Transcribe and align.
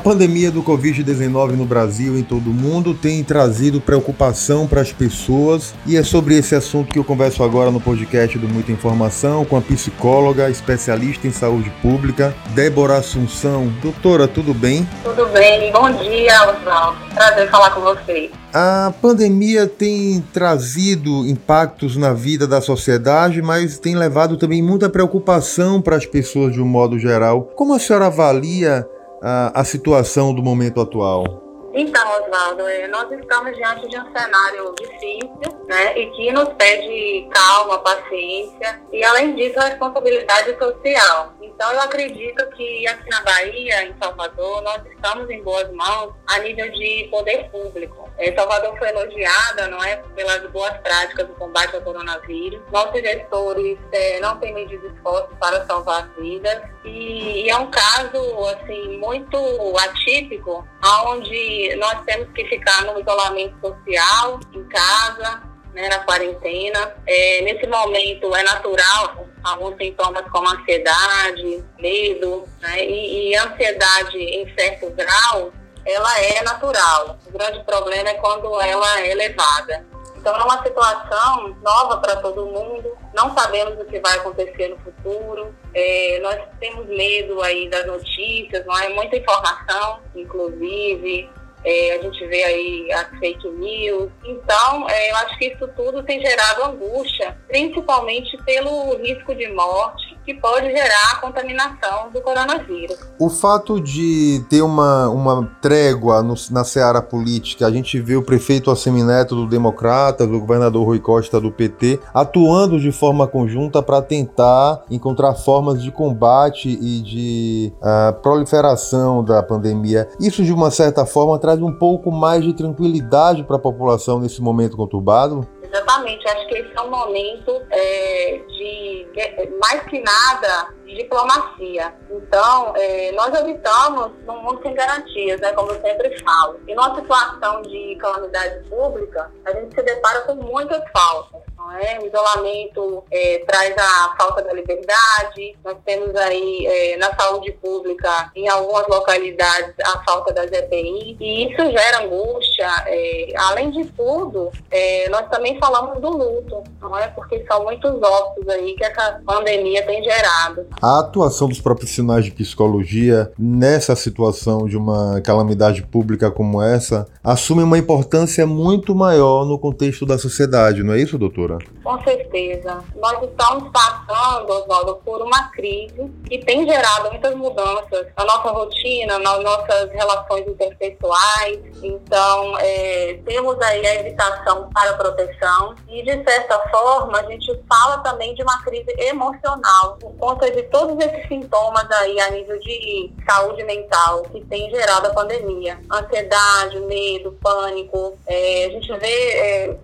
pandemia 0.00 0.50
do 0.50 0.62
Covid-19 0.62 1.52
no 1.52 1.64
Brasil 1.64 2.16
e 2.16 2.20
em 2.20 2.24
todo 2.24 2.50
o 2.50 2.54
mundo 2.54 2.94
tem 2.94 3.22
trazido 3.22 3.80
preocupação 3.80 4.66
para 4.66 4.80
as 4.80 4.92
pessoas 4.92 5.74
e 5.86 5.96
é 5.96 6.02
sobre 6.02 6.36
esse 6.36 6.54
assunto 6.54 6.92
que 6.92 6.98
eu 6.98 7.04
converso 7.04 7.44
agora 7.44 7.70
no 7.70 7.80
podcast 7.80 8.38
do 8.38 8.48
Muita 8.48 8.72
Informação 8.72 9.44
com 9.44 9.56
a 9.56 9.60
psicóloga, 9.60 10.48
especialista 10.48 11.26
em 11.26 11.30
saúde 11.30 11.70
pública, 11.82 12.34
Débora 12.54 12.96
Assunção. 12.96 13.68
Doutora, 13.82 14.26
tudo 14.26 14.54
bem? 14.54 14.88
Tudo 15.04 15.26
bem, 15.26 15.70
bom 15.70 15.90
dia, 15.92 16.50
Oswaldo. 16.50 16.98
Prazer 17.14 17.50
falar 17.50 17.70
com 17.70 17.82
você. 17.82 18.30
A 18.52 18.92
pandemia 19.00 19.66
tem 19.66 20.20
trazido 20.32 21.24
impactos 21.26 21.96
na 21.96 22.12
vida 22.12 22.48
da 22.48 22.60
sociedade, 22.60 23.40
mas 23.40 23.78
tem 23.78 23.94
levado 23.94 24.36
também 24.36 24.60
muita 24.60 24.88
preocupação 24.88 25.80
para 25.80 25.96
as 25.96 26.06
pessoas 26.06 26.54
de 26.54 26.60
um 26.60 26.66
modo 26.66 26.98
geral. 26.98 27.42
Como 27.54 27.74
a 27.74 27.78
senhora 27.78 28.06
avalia 28.06 28.84
a, 29.22 29.60
a 29.60 29.64
situação 29.64 30.34
do 30.34 30.42
momento 30.42 30.80
atual? 30.80 31.50
Então, 31.72 32.02
Oswaldo, 32.20 32.66
é, 32.66 32.88
nós 32.88 33.10
estamos 33.12 33.54
diante 33.56 33.88
de 33.88 33.96
um 33.96 34.12
cenário 34.12 34.74
difícil, 34.80 35.66
né, 35.68 35.96
e 35.96 36.10
que 36.10 36.32
nos 36.32 36.48
pede 36.54 37.28
calma, 37.32 37.78
paciência 37.78 38.82
e, 38.92 39.04
além 39.04 39.36
disso, 39.36 39.58
responsabilidade 39.60 40.58
social. 40.58 41.32
Então, 41.40 41.72
eu 41.72 41.80
acredito 41.80 42.44
que 42.56 42.88
aqui 42.88 43.08
na 43.10 43.22
Bahia, 43.22 43.84
em 43.84 43.94
Salvador, 44.02 44.62
nós 44.62 44.82
estamos 44.86 45.30
em 45.30 45.42
boas 45.44 45.70
mãos 45.72 46.12
a 46.26 46.38
nível 46.40 46.70
de 46.72 47.06
poder 47.08 47.48
público. 47.50 47.99
É, 48.20 48.34
Salvador 48.34 48.76
foi 48.76 48.90
elogiada, 48.90 49.66
não 49.68 49.82
é, 49.82 49.96
pelas 50.14 50.46
boas 50.50 50.76
práticas 50.78 51.26
do 51.26 51.32
combate 51.34 51.74
ao 51.74 51.80
coronavírus. 51.80 52.60
Nossos 52.70 53.00
gestores 53.00 53.78
é, 53.92 54.20
não 54.20 54.38
têm 54.38 54.52
medido 54.52 54.86
esforços 54.88 55.34
para 55.40 55.66
salvar 55.66 56.06
vidas 56.18 56.60
e, 56.84 57.46
e, 57.46 57.50
é 57.50 57.56
um 57.56 57.70
caso 57.70 58.20
assim 58.48 58.98
muito 58.98 59.38
atípico, 59.78 60.68
onde 61.06 61.74
nós 61.76 62.04
temos 62.04 62.30
que 62.34 62.44
ficar 62.44 62.84
no 62.84 63.00
isolamento 63.00 63.58
social, 63.58 64.38
em 64.52 64.64
casa, 64.64 65.42
né, 65.72 65.88
na 65.88 66.00
quarentena. 66.00 66.94
É, 67.06 67.40
nesse 67.40 67.66
momento 67.66 68.36
é 68.36 68.42
natural 68.42 69.26
alguns 69.42 69.78
sintomas 69.78 70.28
como 70.30 70.46
ansiedade, 70.46 71.64
medo, 71.78 72.46
né, 72.60 72.84
e, 72.84 73.30
e 73.30 73.36
ansiedade 73.36 74.18
em 74.18 74.54
certo 74.54 74.90
grau, 74.90 75.50
ela 75.86 76.20
é 76.20 76.42
natural. 76.42 77.18
O 77.26 77.32
grande 77.32 77.64
problema 77.64 78.08
é 78.08 78.14
quando 78.14 78.60
ela 78.60 79.00
é 79.00 79.10
elevada. 79.10 79.86
Então 80.16 80.36
é 80.36 80.44
uma 80.44 80.62
situação 80.62 81.56
nova 81.62 81.96
para 81.96 82.16
todo 82.16 82.44
mundo, 82.44 82.94
não 83.14 83.34
sabemos 83.34 83.80
o 83.80 83.86
que 83.86 83.98
vai 84.00 84.18
acontecer 84.18 84.68
no 84.68 84.78
futuro, 84.80 85.54
é, 85.72 86.20
nós 86.22 86.38
temos 86.60 86.86
medo 86.88 87.40
aí 87.40 87.70
das 87.70 87.86
notícias, 87.86 88.66
não 88.66 88.78
é 88.78 88.90
muita 88.90 89.16
informação, 89.16 90.00
inclusive, 90.14 91.26
é, 91.64 91.92
a 91.92 92.02
gente 92.02 92.26
vê 92.26 92.42
aí 92.42 92.92
as 92.92 93.18
fake 93.18 93.48
news. 93.48 94.10
Então, 94.24 94.88
é, 94.90 95.10
eu 95.10 95.16
acho 95.16 95.38
que 95.38 95.46
isso 95.46 95.66
tudo 95.68 96.02
tem 96.02 96.20
gerado 96.20 96.64
angústia, 96.64 97.36
principalmente 97.48 98.36
pelo 98.44 98.96
risco 98.98 99.34
de 99.34 99.48
morte 99.48 100.18
que 100.30 100.34
pode 100.34 100.70
gerar 100.70 101.12
a 101.12 101.16
contaminação 101.16 102.10
do 102.12 102.20
coronavírus. 102.20 102.96
O 103.18 103.28
fato 103.28 103.80
de 103.80 104.44
ter 104.48 104.62
uma, 104.62 105.08
uma 105.08 105.50
trégua 105.60 106.22
no, 106.22 106.34
na 106.50 106.62
seara 106.62 107.02
política, 107.02 107.66
a 107.66 107.70
gente 107.70 108.00
vê 108.00 108.14
o 108.14 108.22
prefeito 108.22 108.70
Assemineto 108.70 109.34
do 109.34 109.46
Democrata, 109.46 110.26
do 110.26 110.38
governador 110.38 110.86
Rui 110.86 111.00
Costa 111.00 111.40
do 111.40 111.50
PT, 111.50 111.98
atuando 112.14 112.78
de 112.78 112.92
forma 112.92 113.26
conjunta 113.26 113.82
para 113.82 114.00
tentar 114.00 114.82
encontrar 114.88 115.34
formas 115.34 115.82
de 115.82 115.90
combate 115.90 116.68
e 116.68 117.02
de 117.02 117.72
uh, 117.78 118.12
proliferação 118.20 119.24
da 119.24 119.42
pandemia. 119.42 120.08
Isso, 120.20 120.44
de 120.44 120.52
uma 120.52 120.70
certa 120.70 121.04
forma, 121.04 121.38
traz 121.38 121.60
um 121.60 121.72
pouco 121.72 122.12
mais 122.12 122.44
de 122.44 122.52
tranquilidade 122.52 123.42
para 123.42 123.56
a 123.56 123.60
população 123.60 124.20
nesse 124.20 124.40
momento 124.40 124.76
conturbado? 124.76 125.46
Exatamente, 125.90 126.28
acho 126.28 126.46
que 126.46 126.54
esse 126.54 126.76
é 126.76 126.80
um 126.82 126.90
momento 126.90 127.62
é, 127.70 128.40
de, 128.46 129.08
de, 129.12 129.56
mais 129.60 129.82
que 129.84 130.00
nada, 130.00 130.72
de 130.84 130.94
diplomacia. 130.94 131.92
Então, 132.08 132.72
é, 132.76 133.10
nós 133.12 133.34
habitamos 133.34 134.12
num 134.24 134.40
mundo 134.40 134.60
sem 134.62 134.72
garantias, 134.72 135.40
né, 135.40 135.52
como 135.52 135.72
eu 135.72 135.80
sempre 135.80 136.16
falo. 136.22 136.60
E 136.68 136.74
numa 136.74 136.94
situação 136.94 137.62
de 137.62 137.96
calamidade 138.00 138.68
pública, 138.68 139.32
a 139.44 139.52
gente 139.52 139.74
se 139.74 139.82
depara 139.82 140.20
com 140.20 140.36
muitas 140.36 140.82
faltas. 140.92 141.42
É? 141.80 141.98
O 141.98 142.06
isolamento 142.06 143.04
é, 143.10 143.42
traz 143.46 143.74
a 143.78 144.14
falta 144.18 144.42
da 144.42 144.52
liberdade, 144.52 145.56
nós 145.64 145.76
temos 145.84 146.14
aí 146.16 146.66
é, 146.66 146.96
na 146.96 147.14
saúde 147.14 147.52
pública, 147.52 148.30
em 148.34 148.48
algumas 148.48 148.86
localidades, 148.88 149.74
a 149.84 150.02
falta 150.04 150.32
das 150.32 150.50
EPI, 150.50 151.16
e 151.20 151.44
isso 151.44 151.70
gera 151.70 152.04
angústia. 152.04 152.68
É, 152.86 153.32
além 153.36 153.70
de 153.70 153.84
tudo, 153.92 154.50
é, 154.70 155.08
nós 155.10 155.28
também 155.28 155.58
falamos 155.58 156.00
do 156.00 156.10
luto, 156.10 156.62
não 156.80 156.98
é? 156.98 157.08
Porque 157.08 157.44
são 157.46 157.64
muitos 157.64 157.90
óbitos 158.02 158.48
aí 158.48 158.74
que 158.74 158.84
essa 158.84 159.20
pandemia 159.24 159.84
tem 159.86 160.02
gerado. 160.02 160.66
A 160.80 161.00
atuação 161.00 161.48
dos 161.48 161.60
profissionais 161.60 162.24
de 162.24 162.30
psicologia 162.30 163.32
nessa 163.38 163.96
situação 163.96 164.66
de 164.66 164.76
uma 164.76 165.20
calamidade 165.22 165.82
pública 165.82 166.30
como 166.30 166.60
essa 166.60 167.06
assume 167.22 167.62
uma 167.62 167.78
importância 167.78 168.46
muito 168.46 168.94
maior 168.94 169.44
no 169.44 169.58
contexto 169.58 170.04
da 170.04 170.18
sociedade, 170.18 170.82
não 170.82 170.94
é 170.94 171.00
isso, 171.00 171.18
doutora? 171.18 171.49
Com 171.82 172.02
certeza. 172.02 172.82
Nós 172.96 173.22
estamos 173.22 173.70
passando, 173.70 174.50
Oswaldo, 174.50 174.96
por 175.04 175.22
uma 175.22 175.50
crise 175.50 176.10
que 176.28 176.38
tem 176.44 176.66
gerado 176.68 177.10
muitas 177.10 177.34
mudanças 177.34 178.06
na 178.16 178.24
nossa 178.24 178.50
rotina, 178.50 179.18
nas 179.18 179.42
nossas 179.42 179.90
relações 179.90 180.46
interpessoais. 180.46 181.58
Então, 181.82 182.58
é, 182.58 183.20
temos 183.24 183.60
aí 183.60 183.86
a 183.86 183.94
evitação 183.96 184.68
para 184.72 184.90
a 184.90 184.94
proteção 184.94 185.74
e, 185.88 186.02
de 186.02 186.22
certa 186.24 186.58
forma, 186.68 187.18
a 187.18 187.22
gente 187.24 187.60
fala 187.68 187.98
também 187.98 188.34
de 188.34 188.42
uma 188.42 188.62
crise 188.62 188.92
emocional 188.98 189.96
por 190.00 190.12
conta 190.16 190.50
de 190.50 190.62
todos 190.64 190.98
esses 191.04 191.28
sintomas 191.28 191.90
aí 191.90 192.20
a 192.20 192.30
nível 192.30 192.58
de 192.60 193.12
saúde 193.28 193.64
mental 193.64 194.22
que 194.22 194.44
tem 194.44 194.70
gerado 194.70 195.08
a 195.08 195.10
pandemia. 195.10 195.78
Ansiedade, 195.90 196.78
medo, 196.80 197.32
pânico. 197.42 198.18
É, 198.26 198.66
a 198.66 198.70
gente 198.70 198.92
vê 198.98 199.30
é, 199.32 199.76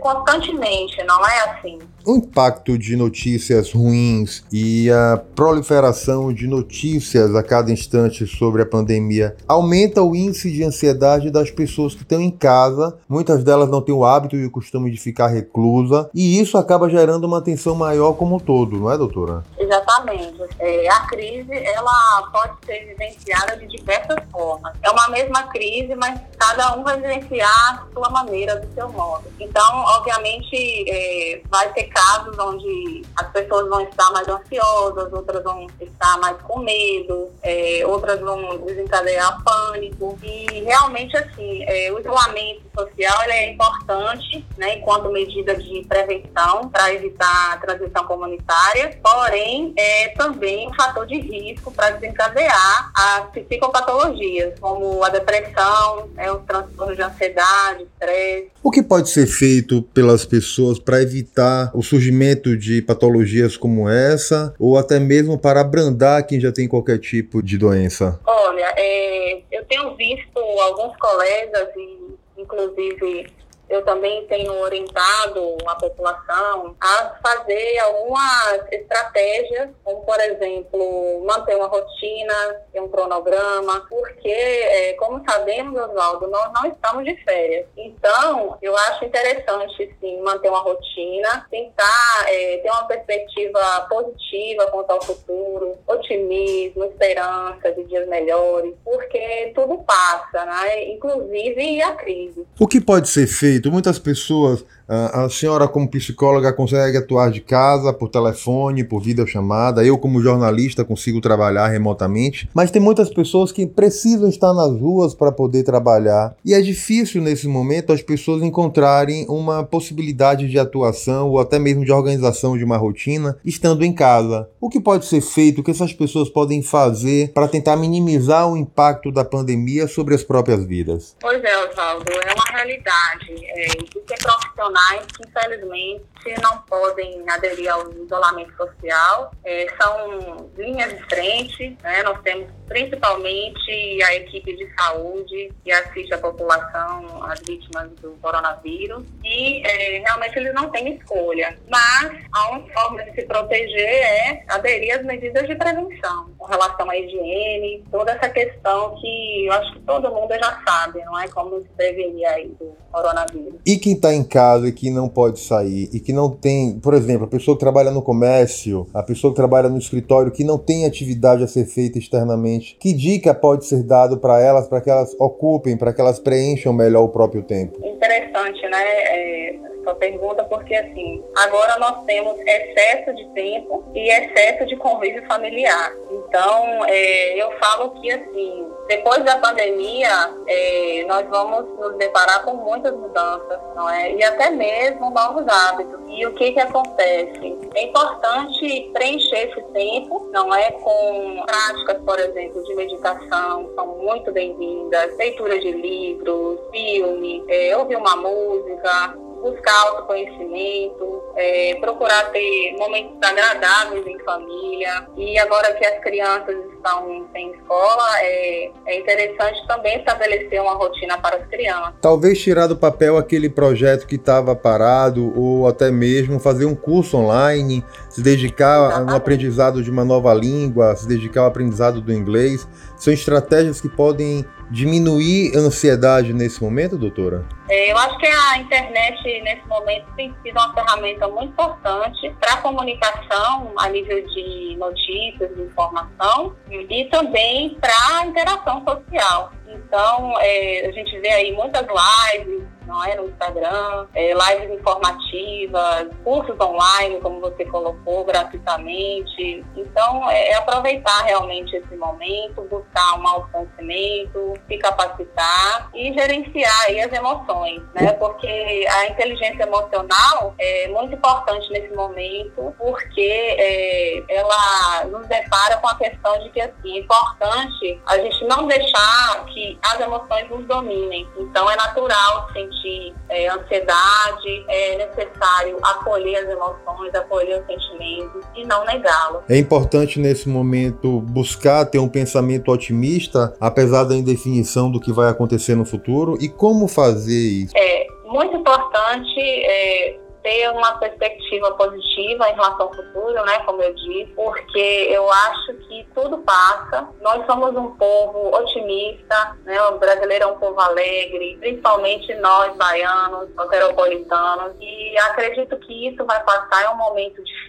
constantemente, 0.00 1.02
não 1.04 1.26
é 1.26 1.50
assim. 1.50 1.78
O 2.04 2.16
impacto 2.16 2.76
de 2.76 2.96
notícias 2.96 3.72
ruins 3.72 4.42
e 4.52 4.90
a 4.90 5.22
proliferação 5.36 6.32
de 6.32 6.48
notícias 6.48 7.34
a 7.34 7.42
cada 7.42 7.70
instante 7.70 8.26
sobre 8.26 8.62
a 8.62 8.66
pandemia 8.66 9.36
aumenta 9.46 10.02
o 10.02 10.16
índice 10.16 10.50
de 10.50 10.64
ansiedade 10.64 11.30
das 11.30 11.50
pessoas 11.50 11.94
que 11.94 12.02
estão 12.02 12.20
em 12.20 12.30
casa. 12.30 12.96
Muitas 13.08 13.44
delas 13.44 13.70
não 13.70 13.80
têm 13.80 13.94
o 13.94 14.04
hábito 14.04 14.34
e 14.34 14.44
o 14.44 14.50
costume 14.50 14.90
de 14.90 14.98
ficar 14.98 15.28
reclusa, 15.28 16.10
e 16.12 16.40
isso 16.40 16.58
acaba 16.58 16.90
gerando 16.90 17.24
uma 17.24 17.40
tensão 17.40 17.74
maior 17.74 18.14
como 18.14 18.36
um 18.36 18.40
todo, 18.40 18.78
não 18.78 18.90
é, 18.90 18.98
doutora? 18.98 19.44
Exatamente. 19.72 20.42
É, 20.58 20.88
a 20.88 21.00
crise 21.06 21.54
ela 21.64 22.28
pode 22.30 22.52
ser 22.66 22.84
vivenciada 22.86 23.56
de 23.56 23.66
diversas 23.66 24.18
formas. 24.30 24.74
É 24.82 24.90
uma 24.90 25.08
mesma 25.08 25.44
crise, 25.44 25.94
mas 25.94 26.20
cada 26.38 26.76
um 26.76 26.82
vai 26.82 27.00
vivenciar 27.00 27.82
a 27.82 27.92
sua 27.92 28.10
maneira, 28.10 28.56
do 28.56 28.74
seu 28.74 28.90
modo. 28.90 29.24
Então, 29.40 29.84
obviamente, 29.96 30.84
é, 30.88 31.40
vai 31.48 31.72
ter 31.72 31.84
casos 31.84 32.38
onde 32.38 33.02
as 33.16 33.30
pessoas 33.30 33.68
vão 33.68 33.80
estar 33.80 34.10
mais 34.10 34.28
ansiosas, 34.28 35.10
outras 35.12 35.42
vão 35.42 35.66
estar 35.80 36.18
mais 36.18 36.36
com 36.42 36.58
medo, 36.58 37.30
é, 37.42 37.82
outras 37.86 38.20
vão 38.20 38.58
desencadear 38.58 39.42
pânico. 39.42 40.18
E 40.22 40.64
realmente, 40.64 41.16
assim, 41.16 41.64
é, 41.64 41.90
o 41.92 41.98
isolamento 41.98 42.62
social 42.74 43.22
é 43.22 43.50
importante, 43.50 44.44
né, 44.58 44.76
enquanto 44.76 45.10
medida 45.10 45.54
de 45.54 45.84
prevenção 45.84 46.68
para 46.68 46.92
evitar 46.92 47.52
a 47.52 47.56
transmissão 47.58 48.04
comunitária, 48.04 48.98
porém, 49.02 49.61
é 49.76 50.08
também 50.08 50.68
um 50.68 50.74
fator 50.74 51.06
de 51.06 51.18
risco 51.18 51.70
para 51.70 51.90
desencadear 51.90 52.92
as 52.94 53.30
psicopatologias, 53.30 54.58
como 54.58 55.04
a 55.04 55.08
depressão, 55.08 56.10
é, 56.16 56.30
os 56.32 56.42
transtornos 56.44 56.96
de 56.96 57.02
ansiedade, 57.02 57.82
estresse. 57.84 58.50
O 58.62 58.70
que 58.70 58.82
pode 58.82 59.10
ser 59.10 59.26
feito 59.26 59.82
pelas 59.82 60.24
pessoas 60.24 60.78
para 60.78 61.02
evitar 61.02 61.70
o 61.74 61.82
surgimento 61.82 62.56
de 62.56 62.80
patologias 62.82 63.56
como 63.56 63.88
essa, 63.88 64.54
ou 64.58 64.78
até 64.78 64.98
mesmo 64.98 65.38
para 65.38 65.60
abrandar 65.60 66.26
quem 66.26 66.40
já 66.40 66.52
tem 66.52 66.66
qualquer 66.66 66.98
tipo 66.98 67.42
de 67.42 67.58
doença? 67.58 68.18
Olha, 68.24 68.72
é, 68.76 69.42
eu 69.50 69.64
tenho 69.66 69.94
visto 69.96 70.38
alguns 70.38 70.96
colegas, 70.96 71.68
e 71.76 72.14
inclusive 72.38 73.26
eu 73.72 73.82
também 73.84 74.26
tenho 74.26 74.52
orientado 74.60 75.56
a 75.66 75.74
população 75.74 76.76
a 76.80 77.14
fazer 77.22 77.78
algumas 77.78 78.70
estratégias, 78.70 79.70
como, 79.82 80.04
por 80.04 80.20
exemplo, 80.20 81.24
manter 81.24 81.56
uma 81.56 81.66
rotina, 81.66 82.34
um 82.74 82.88
cronograma, 82.88 83.86
porque, 83.88 84.28
é, 84.28 84.92
como 84.94 85.24
sabemos, 85.24 85.80
Oswaldo, 85.80 86.28
nós 86.28 86.52
não 86.52 86.66
estamos 86.66 87.04
de 87.04 87.16
férias. 87.24 87.66
Então, 87.76 88.58
eu 88.60 88.76
acho 88.76 89.04
interessante, 89.04 89.94
sim, 90.00 90.20
manter 90.20 90.48
uma 90.48 90.60
rotina, 90.60 91.46
tentar 91.50 92.24
é, 92.26 92.58
ter 92.58 92.70
uma 92.70 92.84
perspectiva 92.84 93.86
positiva 93.88 94.66
quanto 94.70 94.90
ao 94.90 95.02
futuro, 95.02 95.78
otimismo, 95.86 96.84
esperança 96.84 97.72
de 97.72 97.84
dias 97.84 98.08
melhores, 98.08 98.74
porque 98.84 99.52
tudo 99.54 99.78
passa, 99.78 100.44
né? 100.44 100.90
Inclusive 100.90 101.82
a 101.82 101.92
crise. 101.94 102.46
O 102.58 102.66
que 102.66 102.80
pode 102.80 103.08
ser 103.08 103.26
feito? 103.26 103.61
Muitas 103.70 103.98
pessoas 103.98 104.64
a 104.92 105.28
senhora, 105.30 105.66
como 105.66 105.88
psicóloga, 105.88 106.52
consegue 106.52 106.98
atuar 106.98 107.30
de 107.30 107.40
casa, 107.40 107.92
por 107.94 108.08
telefone, 108.10 108.84
por 108.84 109.00
videochamada. 109.00 109.82
Eu, 109.82 109.96
como 109.96 110.20
jornalista, 110.20 110.84
consigo 110.84 111.20
trabalhar 111.20 111.68
remotamente. 111.68 112.48
Mas 112.52 112.70
tem 112.70 112.82
muitas 112.82 113.08
pessoas 113.08 113.50
que 113.50 113.66
precisam 113.66 114.28
estar 114.28 114.52
nas 114.52 114.78
ruas 114.78 115.14
para 115.14 115.32
poder 115.32 115.62
trabalhar. 115.62 116.36
E 116.44 116.52
é 116.52 116.60
difícil, 116.60 117.22
nesse 117.22 117.48
momento, 117.48 117.92
as 117.92 118.02
pessoas 118.02 118.42
encontrarem 118.42 119.24
uma 119.28 119.64
possibilidade 119.64 120.48
de 120.48 120.58
atuação 120.58 121.30
ou 121.30 121.40
até 121.40 121.58
mesmo 121.58 121.84
de 121.84 121.92
organização 121.92 122.58
de 122.58 122.64
uma 122.64 122.76
rotina 122.76 123.38
estando 123.44 123.84
em 123.84 123.94
casa. 123.94 124.48
O 124.60 124.68
que 124.68 124.80
pode 124.80 125.06
ser 125.06 125.22
feito? 125.22 125.60
O 125.60 125.64
que 125.64 125.70
essas 125.70 125.92
pessoas 125.94 126.28
podem 126.28 126.62
fazer 126.62 127.32
para 127.32 127.48
tentar 127.48 127.76
minimizar 127.76 128.46
o 128.46 128.56
impacto 128.56 129.10
da 129.10 129.24
pandemia 129.24 129.88
sobre 129.88 130.14
as 130.14 130.22
próprias 130.22 130.64
vidas? 130.64 131.16
Pois 131.18 131.42
é, 131.42 131.68
Oswaldo. 131.68 132.04
É 132.10 132.34
uma 132.34 132.58
realidade. 132.58 133.26
É, 133.44 133.66
é 133.68 134.16
profissional 134.22 134.81
profissionais 134.90 136.00
não 136.40 136.58
podem 136.62 137.24
aderir 137.28 137.72
ao 137.72 137.90
isolamento 137.92 138.56
social. 138.56 139.32
É, 139.44 139.66
são 139.80 140.50
linhas 140.56 140.96
de 140.96 141.02
frente, 141.04 141.76
né? 141.82 142.02
nós 142.02 142.20
temos 142.22 142.48
principalmente 142.68 144.02
a 144.02 144.14
equipe 144.14 144.56
de 144.56 144.66
saúde 144.74 145.52
que 145.62 145.70
assiste 145.70 146.14
a 146.14 146.18
população, 146.18 147.22
as 147.24 147.40
vítimas 147.40 147.90
do 148.00 148.12
coronavírus, 148.22 149.04
e 149.22 149.62
é, 149.66 149.98
realmente 149.98 150.38
eles 150.38 150.54
não 150.54 150.70
têm 150.70 150.94
escolha. 150.94 151.56
Mas 151.68 152.12
a 152.32 152.52
única 152.52 152.72
forma 152.72 153.04
de 153.04 153.12
se 153.12 153.22
proteger 153.26 153.88
é 153.88 154.44
aderir 154.48 154.98
às 154.98 155.04
medidas 155.04 155.46
de 155.46 155.54
prevenção, 155.54 156.30
com 156.38 156.46
relação 156.46 156.88
à 156.88 156.96
higiene, 156.96 157.84
toda 157.90 158.12
essa 158.12 158.28
questão 158.28 158.94
que 159.00 159.46
eu 159.46 159.52
acho 159.52 159.72
que 159.74 159.80
todo 159.80 160.10
mundo 160.10 160.32
já 160.34 160.62
sabe, 160.66 161.04
não 161.04 161.18
é? 161.18 161.28
Como 161.28 161.60
se 161.60 161.68
prevenir 161.76 162.26
aí 162.26 162.48
do 162.48 162.74
coronavírus. 162.90 163.60
E 163.66 163.76
quem 163.76 163.94
está 163.94 164.12
em 164.14 164.24
casa 164.24 164.68
e 164.68 164.72
que 164.72 164.90
não 164.90 165.08
pode 165.08 165.40
sair 165.40 165.88
e 165.92 166.00
que 166.00 166.11
não 166.12 166.30
tem, 166.30 166.78
por 166.78 166.94
exemplo, 166.94 167.24
a 167.24 167.28
pessoa 167.28 167.56
que 167.56 167.60
trabalha 167.60 167.90
no 167.90 168.02
comércio, 168.02 168.86
a 168.92 169.02
pessoa 169.02 169.32
que 169.32 169.36
trabalha 169.36 169.68
no 169.68 169.78
escritório 169.78 170.32
que 170.32 170.44
não 170.44 170.58
tem 170.58 170.84
atividade 170.84 171.42
a 171.42 171.46
ser 171.46 171.66
feita 171.66 171.98
externamente, 171.98 172.76
que 172.78 172.92
dica 172.92 173.34
pode 173.34 173.66
ser 173.66 173.82
dado 173.82 174.18
para 174.18 174.40
elas 174.40 174.68
para 174.68 174.80
que 174.80 174.90
elas 174.90 175.14
ocupem, 175.18 175.76
para 175.76 175.92
que 175.92 176.00
elas 176.00 176.18
preencham 176.18 176.72
melhor 176.72 177.04
o 177.04 177.08
próprio 177.08 177.42
tempo? 177.42 177.78
Interessante, 177.84 178.62
né? 178.68 178.82
É, 178.82 179.58
sua 179.82 179.94
pergunta, 179.94 180.44
porque 180.44 180.74
assim, 180.74 181.22
agora 181.36 181.78
nós 181.78 182.04
temos 182.04 182.38
excesso 182.40 183.14
de 183.14 183.26
tempo 183.30 183.84
e 183.94 184.08
excesso 184.10 184.66
de 184.66 184.76
convívio 184.76 185.26
familiar. 185.26 185.92
Então, 186.10 186.84
é, 186.86 187.42
eu 187.42 187.50
falo 187.58 187.90
que 188.00 188.10
assim, 188.10 188.70
depois 188.88 189.24
da 189.24 189.38
pandemia, 189.38 190.34
é, 190.46 191.04
nós 191.06 191.26
vamos 191.28 191.68
nos 191.78 191.96
deparar 191.96 192.44
com 192.44 192.54
muitas 192.54 192.94
mudanças, 192.94 193.58
não 193.74 193.88
é? 193.88 194.12
E 194.12 194.22
até 194.22 194.50
mesmo 194.50 195.10
novos 195.10 195.46
hábitos. 195.46 196.00
E 196.08 196.26
o 196.26 196.34
que 196.34 196.52
que 196.52 196.60
acontece? 196.60 197.58
É 197.74 197.84
importante 197.84 198.90
preencher 198.92 199.48
esse 199.48 199.62
tempo, 199.72 200.28
não 200.32 200.54
é? 200.54 200.70
Com 200.72 201.42
práticas, 201.46 202.02
por 202.04 202.18
exemplo, 202.18 202.62
de 202.64 202.74
meditação, 202.74 203.70
são 203.74 203.86
muito 203.98 204.30
bem-vindas, 204.32 205.16
leitura 205.16 205.58
de 205.58 205.72
livros, 205.72 206.60
filme, 206.70 207.44
é, 207.48 207.76
ouvir 207.76 207.96
uma 207.96 208.16
música, 208.16 209.14
buscar 209.42 209.76
autoconhecimento, 209.88 211.22
é, 211.36 211.74
procurar 211.80 212.30
ter 212.30 212.76
momentos 212.78 213.16
agradáveis 213.20 214.06
em 214.06 214.18
família. 214.20 215.08
E 215.16 215.38
agora 215.38 215.74
que 215.74 215.84
as 215.84 215.98
crianças 216.02 216.56
estão 216.72 217.26
em 217.34 217.50
escola, 217.52 218.20
é, 218.20 218.70
é 218.86 219.00
interessante 219.00 219.66
também 219.66 219.98
estabelecer 219.98 220.62
uma 220.62 220.74
rotina 220.74 221.18
para 221.18 221.36
as 221.36 221.46
crianças. 221.48 221.94
Talvez 222.00 222.38
tirar 222.40 222.68
do 222.68 222.76
papel 222.76 223.16
aquele 223.16 223.48
projeto 223.48 224.06
que 224.06 224.14
estava 224.14 224.54
parado, 224.54 225.32
ou 225.36 225.66
até 225.66 225.90
mesmo 225.90 226.38
fazer 226.38 226.64
um 226.64 226.74
curso 226.74 227.16
online, 227.16 227.84
se 228.08 228.22
dedicar 228.22 228.86
Exatamente. 228.86 229.10
no 229.10 229.16
aprendizado 229.16 229.82
de 229.82 229.90
uma 229.90 230.04
nova 230.04 230.32
língua, 230.32 230.94
se 230.94 231.06
dedicar 231.08 231.42
ao 231.42 231.46
aprendizado 231.48 232.00
do 232.00 232.12
inglês. 232.12 232.68
São 232.96 233.12
estratégias 233.12 233.80
que 233.80 233.88
podem 233.88 234.46
diminuir 234.72 235.54
a 235.54 235.60
ansiedade 235.60 236.32
nesse 236.32 236.62
momento, 236.62 236.96
doutora? 236.96 237.44
É, 237.68 237.92
eu 237.92 237.96
acho 237.98 238.18
que 238.18 238.26
a 238.26 238.58
internet, 238.58 239.22
nesse 239.42 239.66
momento, 239.68 240.06
tem 240.16 240.34
sido 240.42 240.58
uma 240.58 240.72
ferramenta 240.72 241.28
muito 241.28 241.52
importante 241.52 242.34
para 242.40 242.54
a 242.54 242.56
comunicação 242.56 243.72
a 243.76 243.88
nível 243.90 244.26
de 244.26 244.76
notícias, 244.78 245.54
de 245.54 245.62
informação 245.62 246.56
e 246.70 247.04
também 247.10 247.76
para 247.80 248.18
a 248.18 248.26
interação 248.26 248.82
social. 248.84 249.52
Então, 249.68 250.34
é, 250.40 250.86
a 250.88 250.92
gente 250.92 251.18
vê 251.20 251.28
aí 251.28 251.52
muitas 251.52 251.86
lives, 251.86 252.62
não 252.92 253.02
é? 253.04 253.16
No 253.16 253.28
Instagram, 253.28 254.06
é, 254.14 254.32
lives 254.34 254.78
informativas, 254.78 256.08
cursos 256.22 256.60
online, 256.60 257.18
como 257.20 257.40
você 257.40 257.64
colocou, 257.64 258.24
gratuitamente. 258.24 259.64
Então, 259.74 260.30
é, 260.30 260.50
é 260.50 260.54
aproveitar 260.54 261.22
realmente 261.22 261.74
esse 261.74 261.96
momento, 261.96 262.62
buscar 262.70 263.18
um 263.18 263.26
autoconhecimento, 263.26 264.54
se 264.68 264.78
capacitar 264.78 265.90
e 265.94 266.12
gerenciar 266.12 266.82
aí 266.86 267.00
as 267.00 267.12
emoções, 267.12 267.82
né? 267.94 268.12
Porque 268.12 268.86
a 268.88 269.06
inteligência 269.06 269.62
emocional 269.62 270.54
é 270.58 270.88
muito 270.88 271.14
importante 271.14 271.70
nesse 271.70 271.94
momento, 271.94 272.74
porque 272.78 273.56
é, 273.58 274.22
ela 274.28 275.04
nos 275.06 275.26
depara 275.26 275.78
com 275.78 275.88
a 275.88 275.96
questão 275.96 276.38
de 276.40 276.50
que, 276.50 276.60
assim, 276.60 276.96
é 276.96 277.00
importante 277.00 278.00
a 278.06 278.18
gente 278.18 278.44
não 278.44 278.66
deixar 278.66 279.44
que 279.46 279.78
as 279.82 279.98
emoções 280.00 280.48
nos 280.50 280.66
dominem. 280.66 281.26
Então, 281.38 281.70
é 281.70 281.76
natural 281.76 282.48
sentir 282.52 282.81
sentir 282.82 283.14
é, 283.28 283.48
ansiedade, 283.48 284.64
é 284.68 285.06
necessário 285.06 285.78
acolher 285.82 286.36
as 286.36 286.50
emoções, 286.50 287.14
acolher 287.14 287.60
os 287.60 287.66
sentimentos 287.66 288.44
e 288.56 288.66
não 288.66 288.84
negá-los. 288.84 289.42
É 289.48 289.56
importante 289.56 290.18
nesse 290.18 290.48
momento 290.48 291.20
buscar 291.20 291.84
ter 291.86 291.98
um 291.98 292.08
pensamento 292.08 292.70
otimista, 292.70 293.54
apesar 293.60 294.04
da 294.04 294.14
indefinição 294.14 294.90
do 294.90 295.00
que 295.00 295.12
vai 295.12 295.30
acontecer 295.30 295.74
no 295.74 295.84
futuro, 295.84 296.36
e 296.40 296.48
como 296.48 296.88
fazer 296.88 297.32
isso? 297.32 297.72
É 297.76 298.06
muito 298.24 298.56
importante 298.56 299.40
é, 299.40 300.18
ter 300.42 300.70
uma 300.70 300.98
perspectiva 300.98 301.72
positiva 301.72 302.48
em 302.48 302.54
relação 302.54 302.86
ao 302.86 302.94
futuro, 302.94 303.44
né, 303.44 303.58
como 303.60 303.82
eu 303.82 303.94
disse, 303.94 304.32
porque 304.34 305.08
eu 305.10 305.30
acho 305.30 305.74
que 305.74 306.06
tudo 306.14 306.38
passa. 306.38 307.08
Nós 307.20 307.44
somos 307.46 307.74
um 307.76 307.94
povo 307.96 308.54
otimista, 308.56 309.56
né, 309.64 309.80
o 309.84 309.98
brasileiro 309.98 310.44
é 310.44 310.46
um 310.48 310.58
povo 310.58 310.80
alegre, 310.80 311.56
principalmente 311.60 312.34
nós, 312.34 312.76
baianos, 312.76 313.48
soteropolitanos, 313.54 314.74
e 314.80 315.18
acredito 315.18 315.76
que 315.78 316.08
isso 316.08 316.24
vai 316.24 316.42
passar, 316.44 316.84
é 316.84 316.90
um 316.90 316.96
momento 316.96 317.42
difícil 317.42 317.61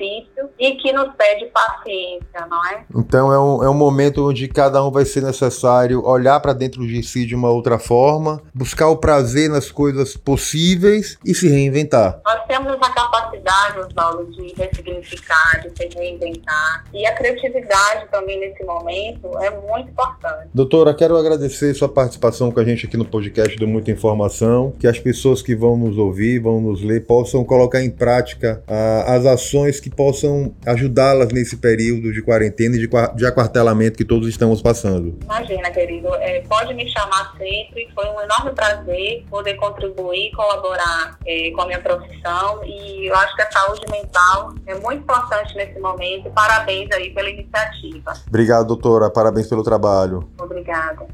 e 0.60 0.76
que 0.76 0.92
nos 0.94 1.10
pede 1.16 1.46
paciência, 1.48 2.48
não 2.50 2.66
é? 2.68 2.84
Então 2.96 3.32
é 3.32 3.40
um, 3.40 3.64
é 3.64 3.70
um 3.70 3.74
momento 3.74 4.28
onde 4.30 4.48
cada 4.48 4.84
um 4.84 4.92
vai 4.92 5.06
ser 5.06 5.22
necessário 5.22 6.06
olhar 6.06 6.40
para 6.40 6.54
dentro 6.54 6.86
de 6.86 7.04
si 7.04 7.26
de 7.26 7.36
uma 7.36 7.50
outra 7.50 7.80
forma, 7.80 8.42
buscar 8.54 8.90
o 8.90 8.98
prazer 8.98 9.50
nas 9.50 9.72
coisas 9.72 10.16
possíveis 10.16 11.18
e 11.26 11.34
se 11.34 11.48
reinventar. 11.48 12.22
Nós 12.26 12.44
temos 12.48 12.74
a 12.74 12.90
capacidade, 12.90 13.80
Oswaldo, 13.80 14.32
de 14.32 14.54
ressignificar, 14.54 15.62
de 15.62 15.70
se 15.76 15.98
reinventar. 15.98 16.84
E 16.94 17.06
a 17.06 17.14
criatividade 17.14 18.08
também 18.12 18.40
nesse 18.40 18.64
momento 18.64 19.30
é 19.40 19.50
muito 19.50 19.90
importante. 19.90 20.50
Doutora, 20.54 20.94
quero 20.94 21.18
agradecer 21.18 21.74
sua 21.74 21.90
participação 21.90 22.52
com 22.52 22.60
a 22.60 22.66
gente 22.66 22.86
aqui 22.86 22.98
no 22.98 23.06
podcast 23.06 23.58
do 23.58 23.68
Muita 23.68 23.92
Informação. 23.92 24.74
Que 24.80 24.88
as 24.88 25.00
pessoas 25.00 25.42
que 25.42 25.56
vão 25.56 25.78
nos 25.78 25.98
ouvir, 25.98 26.40
vão 26.40 26.62
nos 26.62 26.82
ler, 26.82 27.06
possam 27.06 27.44
colocar 27.44 27.82
em 27.84 27.90
prática 27.90 28.64
ah, 28.68 29.16
as 29.16 29.26
ações 29.26 29.80
que 29.84 29.90
possam 29.90 30.56
ajudá-las 30.66 31.28
nesse 31.34 31.58
período 31.58 32.14
de 32.14 32.22
quarentena 32.22 32.78
e 32.78 32.80
de, 32.80 32.90
de 33.16 33.26
aquartelamento 33.26 33.98
que 33.98 34.06
todos 34.06 34.30
estamos 34.30 34.62
passando. 34.62 35.20
Imagina, 35.24 35.70
querido. 35.72 36.08
É, 36.16 36.40
pode 36.48 36.74
me 36.74 36.88
chamar 36.88 37.34
sempre. 37.38 37.90
Foi 37.94 38.06
um 38.06 38.22
enorme 38.22 38.52
prazer 38.52 39.26
poder 39.30 39.56
contribuir, 39.56 40.32
colaborar 40.32 41.20
é, 41.28 41.52
com 41.52 41.64
a 41.64 41.66
minha 41.66 41.82
profissão 41.82 42.64
e 42.64 43.10
eu 43.10 43.16
acho 43.16 43.36
que 43.36 43.42
a 43.42 43.52
saúde 43.52 43.82
mental 43.92 44.54
é 44.66 44.76
muito 44.76 45.02
importante 45.02 45.54
nesse 45.58 45.78
momento. 45.78 46.30
Parabéns 46.30 46.90
aí 46.94 47.10
pela 47.14 47.30
iniciativa. 47.30 48.14
Obrigado, 48.26 48.68
doutora. 48.68 49.10
Parabéns 49.10 49.48
pelo 49.48 49.64
trabalho. 49.64 50.30
Obrigada. 50.40 51.08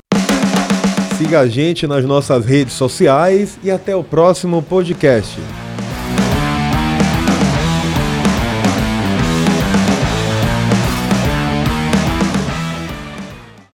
Siga 1.18 1.40
a 1.40 1.48
gente 1.48 1.88
nas 1.88 2.06
nossas 2.06 2.46
redes 2.46 2.74
sociais 2.74 3.58
e 3.64 3.72
até 3.72 3.96
o 3.96 4.04
próximo 4.04 4.62
podcast. 4.62 5.40